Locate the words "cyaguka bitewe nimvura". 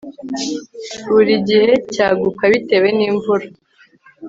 1.93-3.47